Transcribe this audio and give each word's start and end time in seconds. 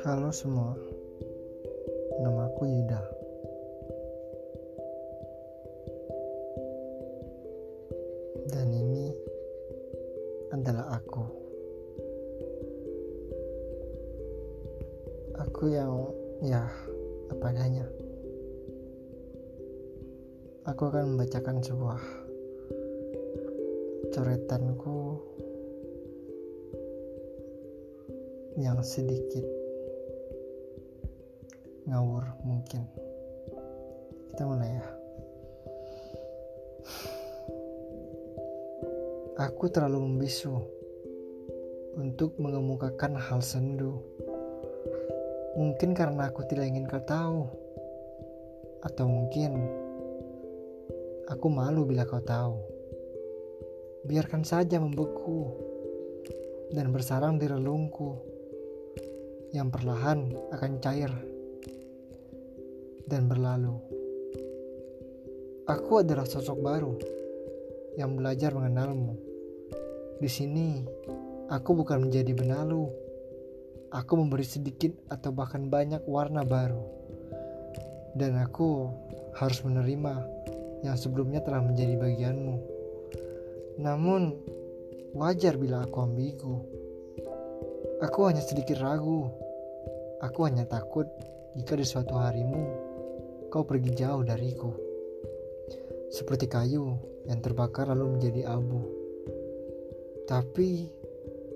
Halo 0.00 0.32
semua, 0.32 0.72
nama 2.24 2.48
aku 2.48 2.64
Yuda. 2.64 3.00
Dan 8.48 8.72
ini 8.72 9.12
adalah 10.56 10.96
aku. 10.96 11.20
Aku 15.36 15.68
yang 15.68 16.08
ya 16.48 16.64
apa 17.28 17.44
adanya. 17.52 17.84
Aku 20.64 20.88
akan 20.88 21.12
membacakan 21.12 21.60
sebuah 21.60 22.00
coretanku 24.16 25.20
yang 28.56 28.80
sedikit 28.80 29.59
ngawur 31.90 32.22
mungkin. 32.46 32.86
Kita 34.30 34.46
mulai 34.46 34.70
ya. 34.78 34.86
Aku 39.50 39.66
terlalu 39.66 40.06
membisu 40.06 40.54
untuk 41.98 42.38
mengemukakan 42.38 43.18
hal 43.18 43.42
sendu. 43.42 43.98
Mungkin 45.58 45.90
karena 45.90 46.30
aku 46.30 46.46
tidak 46.46 46.70
ingin 46.70 46.86
kau 46.86 47.02
tahu. 47.02 47.50
Atau 48.86 49.10
mungkin 49.10 49.58
aku 51.26 51.46
malu 51.50 51.82
bila 51.82 52.06
kau 52.06 52.22
tahu. 52.22 52.54
Biarkan 54.06 54.46
saja 54.46 54.78
membeku 54.78 55.58
dan 56.70 56.94
bersarang 56.94 57.34
di 57.42 57.50
relungku. 57.50 58.14
Yang 59.50 59.68
perlahan 59.74 60.30
akan 60.54 60.78
cair 60.78 61.10
dan 63.10 63.26
berlalu. 63.26 63.74
Aku 65.66 66.06
adalah 66.06 66.22
sosok 66.22 66.58
baru 66.62 66.94
yang 67.98 68.14
belajar 68.14 68.54
mengenalmu. 68.54 69.18
Di 70.22 70.30
sini, 70.30 70.86
aku 71.50 71.74
bukan 71.74 72.06
menjadi 72.06 72.30
benalu. 72.30 72.86
Aku 73.90 74.14
memberi 74.14 74.46
sedikit 74.46 74.94
atau 75.10 75.34
bahkan 75.34 75.66
banyak 75.66 76.06
warna 76.06 76.46
baru. 76.46 76.86
Dan 78.14 78.38
aku 78.38 78.86
harus 79.34 79.58
menerima 79.66 80.14
yang 80.86 80.94
sebelumnya 80.94 81.42
telah 81.42 81.62
menjadi 81.62 81.98
bagianmu. 81.98 82.56
Namun, 83.82 84.38
wajar 85.18 85.58
bila 85.58 85.82
aku 85.82 85.98
ambigu. 85.98 86.54
Aku 88.06 88.30
hanya 88.30 88.42
sedikit 88.42 88.78
ragu. 88.78 89.26
Aku 90.22 90.46
hanya 90.46 90.62
takut 90.66 91.10
jika 91.58 91.74
di 91.74 91.82
suatu 91.82 92.14
harimu 92.14 92.89
kau 93.50 93.66
pergi 93.66 93.90
jauh 93.98 94.22
dariku. 94.22 94.70
Seperti 96.14 96.46
kayu 96.46 96.94
yang 97.26 97.42
terbakar 97.42 97.90
lalu 97.90 98.14
menjadi 98.14 98.46
abu. 98.54 98.86
Tapi 100.30 100.86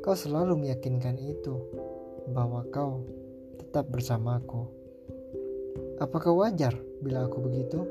kau 0.02 0.18
selalu 0.18 0.58
meyakinkan 0.58 1.14
itu 1.22 1.54
bahwa 2.34 2.66
kau 2.74 3.06
tetap 3.62 3.86
bersamaku. 3.94 4.66
Apakah 6.02 6.34
wajar 6.34 6.74
bila 6.98 7.30
aku 7.30 7.38
begitu? 7.46 7.86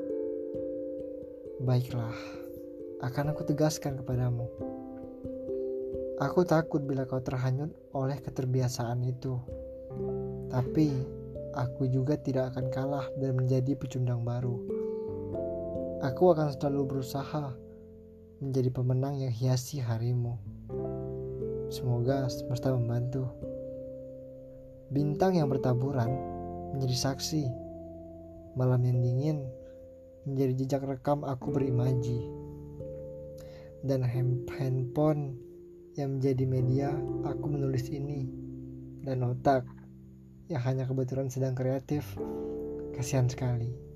Baiklah, 1.64 2.12
akan 3.00 3.32
aku 3.32 3.48
tegaskan 3.48 3.96
kepadamu. 4.04 4.44
Aku 6.20 6.44
takut 6.44 6.84
bila 6.84 7.08
kau 7.08 7.24
terhanyut 7.24 7.72
oleh 7.96 8.20
keterbiasaan 8.20 9.00
itu. 9.00 9.40
Tapi 10.52 10.92
aku 11.54 11.86
juga 11.86 12.18
tidak 12.18 12.54
akan 12.54 12.66
kalah 12.74 13.06
dan 13.18 13.38
menjadi 13.38 13.78
pecundang 13.78 14.26
baru. 14.26 14.58
Aku 16.04 16.34
akan 16.34 16.52
selalu 16.52 16.82
berusaha 16.90 17.54
menjadi 18.42 18.68
pemenang 18.74 19.16
yang 19.22 19.32
hiasi 19.32 19.80
harimu. 19.80 20.36
Semoga 21.72 22.28
semesta 22.28 22.74
membantu. 22.74 23.30
Bintang 24.92 25.38
yang 25.38 25.48
bertaburan 25.48 26.12
menjadi 26.76 27.10
saksi. 27.10 27.48
Malam 28.54 28.84
yang 28.84 28.98
dingin 29.00 29.38
menjadi 30.28 30.52
jejak 30.60 30.82
rekam 30.86 31.24
aku 31.24 31.50
berimaji. 31.54 32.20
Dan 33.80 34.04
handphone 34.04 35.40
yang 35.94 36.18
menjadi 36.18 36.44
media 36.44 36.88
aku 37.22 37.46
menulis 37.46 37.86
ini 37.90 38.26
dan 39.04 39.22
otak 39.22 39.62
yang 40.48 40.62
hanya 40.64 40.84
kebetulan 40.84 41.32
sedang 41.32 41.56
kreatif. 41.56 42.16
Kasihan 42.94 43.26
sekali 43.26 43.93